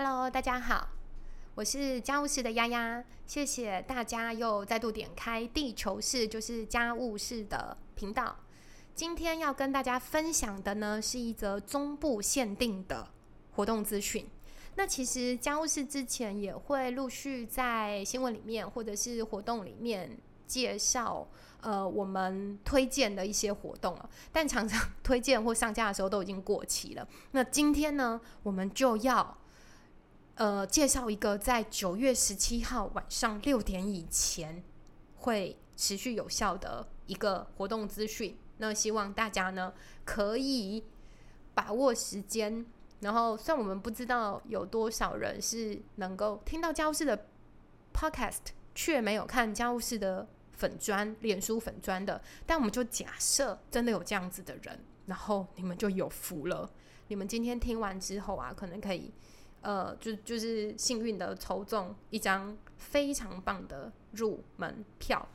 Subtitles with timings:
[0.00, 0.90] Hello，大家好，
[1.56, 8.36] 我是家务事的丫丫，谢谢大家又再度点开地球室，就是家务事的频道。
[8.94, 13.08] 今天要跟大家分享的呢，是一则中部限定的
[13.56, 14.24] 活动资讯。
[14.76, 21.26] 那其实家务事之前也会陆续在新闻里面或者是活动里面介绍，
[21.60, 24.08] 呃，我们推荐的一些活动了。
[24.30, 27.04] 但常常 推荐或上架的时候都已经过期了。
[27.32, 29.36] 那今天呢，我们就要
[30.38, 34.62] 呃介绍一个在九月十七号晚上六点以前
[35.16, 38.38] 会持续有效的一个活动资讯。
[38.58, 39.72] 那希望大家呢
[40.04, 40.84] 可以
[41.54, 42.64] 把握时间。
[43.00, 47.26] 然后，虽然我们不知道有多少人是能够听到家务事的
[47.94, 48.38] podcast，
[48.74, 56.68] 却没有看家务事的粉砖、脸书粉砖的，但我们就假设真的有这样子的人，然后你们就有福了。
[57.06, 59.12] 你们今天听完之后啊，可能可以
[59.62, 65.26] 呃，就就是幸运的抽中一张非常棒的入门票。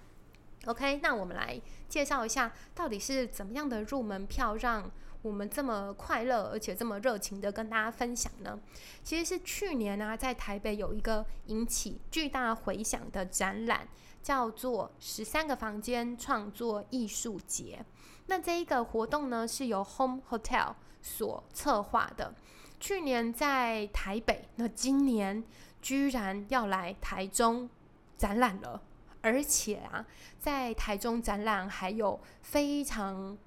[0.66, 4.92] OK，那我们来介绍一下，到底是怎么样的入门票让。
[5.24, 8.60] 我们这么快乐，而且这么热情的跟大家分享呢？
[9.06, 13.88] 其实是去年呢，在台北有一个引起巨大回响的展览，
[14.22, 17.86] 叫做“十三个房间创作艺术节”。
[18.28, 22.36] 那这一个活动呢，是由 Home Hotel 所策划的。
[22.84, 25.42] 去年在台北，那今年
[25.82, 27.70] 居然要来台中
[28.18, 28.84] 展览了，
[29.22, 30.06] 而且啊，
[30.38, 33.38] 在台中展览还有非常。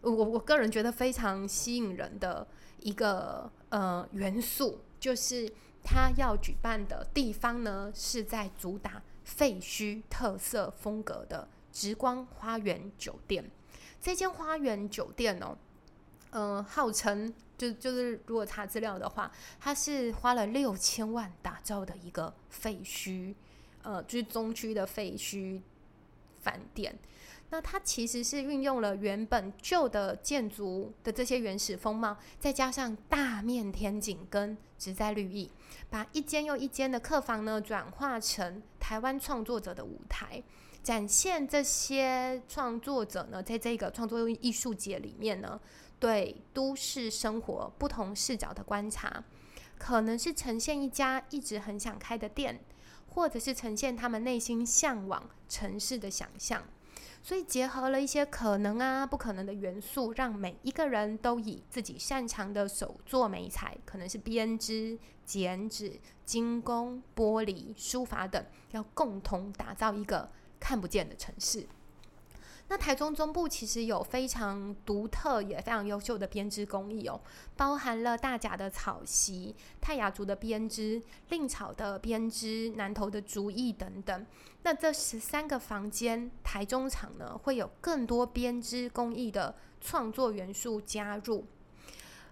[0.00, 2.48] 我我个人觉得非常吸引人的
[2.80, 5.52] 一个呃元素，就是
[5.84, 13.50] 他要举办的地方呢是在主打废墟特色风格的直光花园酒店。
[14.00, 15.58] 这间花园酒店哦，
[16.32, 19.30] 嗯，号称就就是如果查资料的话，
[19.60, 23.34] 它是花了六千万打造的一个废墟，
[23.82, 25.60] 呃，就是中区的废墟
[26.40, 26.98] 饭店。
[27.50, 35.50] 那它其实是运用了原本旧的建筑的这些原始风貌，再加上大面天井跟植栽绿意，
[35.90, 40.42] 把一间又一间的客房呢转化成台湾创作者的舞台，
[40.82, 45.60] 展现这些创作者呢在这个创作艺术节里面呢
[46.02, 49.22] 对都市生活不同视角的观察，
[49.78, 52.60] 可能是呈现一家一直很想开的店，
[53.10, 56.64] 或者是呈现他们内心向往城市的想象。
[57.22, 71.64] 所以结合了一些可能啊、不可能的元素，让每一个人都以自己擅长的手作美材，可能是编织、剪纸、精工、玻璃、书法等，要共同打造一个看不见的城市。
[72.72, 77.20] 那台中中部其实有非常独特也非常优秀的编织工艺哦，
[77.54, 84.26] 包含了大甲的草席、泰雅族的编织、令草的编织、南投的竹艺等等。
[84.62, 91.44] 那这十三个房间，台中场呢会有更多编织工艺的创作元素加入。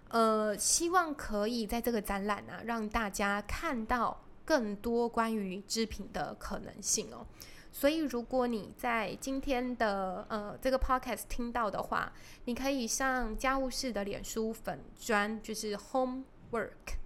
[0.09, 7.27] 呃，希望可以在这个展览啊，让大家看到更多关于织品的可能性哦。
[7.71, 12.11] 所以，如果你在今天的呃这个 podcast 听到的话，
[12.45, 16.97] 你可以上家务事的脸书粉专，就是 Home Work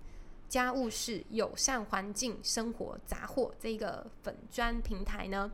[0.49, 5.51] 家务事友善环境生活杂货这个粉专平台呢，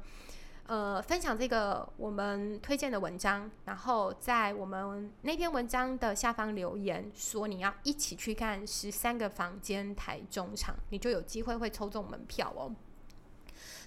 [0.67, 12.73] 呃，分享这个我们推荐的文章，然后在我们那篇文章的下方留言说你要一起去看十三个房间台中场，你就有机会会抽中门票哦。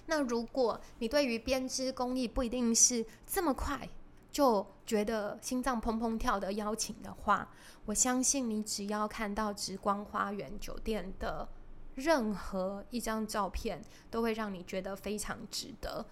[0.07, 3.89] 那如果你对于编织工艺不一定是这么快
[4.31, 7.49] 就觉得心脏砰砰跳的邀请的话，
[7.85, 11.47] 我相信你只要看到直光花园酒店的
[11.95, 13.81] 任何一张照片，
[14.11, 16.05] 都会让你觉得非常值得，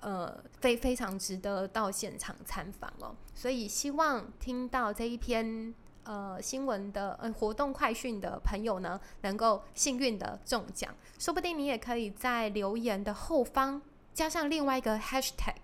[0.00, 3.14] 呃，非非常值得到现场参访哦。
[3.34, 5.74] 所以希望听到这一篇。
[6.06, 13.82] 呃，新闻的呃活动快讯的朋友呢，能够幸运的中奖，说不定你也可以在留言的后方
[14.14, 15.56] 加上另外一个 hashtag，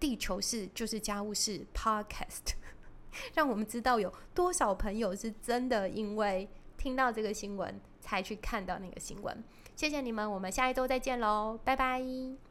[0.00, 2.54] 地球是就是家务事 podcast，
[3.34, 9.44] 让我们知道有多少朋友是真的因为听到这个新闻才去看到那个新闻。
[9.76, 12.49] 谢谢你们，我们下一周再见喽，拜拜。